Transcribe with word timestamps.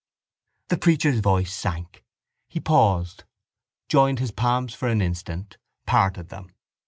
The 0.69 0.79
preacher's 0.79 1.19
voice 1.19 1.53
sank. 1.53 2.03
He 2.49 2.59
paused, 2.59 3.23
joined 3.87 4.17
his 4.17 4.31
palms 4.31 4.73
for 4.73 4.87
an 4.87 4.99
instant, 4.99 5.57
parted 5.85 6.29
them. 6.29 6.49